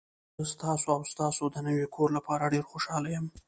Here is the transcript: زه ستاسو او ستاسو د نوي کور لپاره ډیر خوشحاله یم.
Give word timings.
زه 0.37 0.43
ستاسو 0.53 0.87
او 0.95 1.01
ستاسو 1.13 1.43
د 1.49 1.55
نوي 1.67 1.87
کور 1.95 2.09
لپاره 2.17 2.51
ډیر 2.53 2.63
خوشحاله 2.71 3.07
یم. 3.15 3.25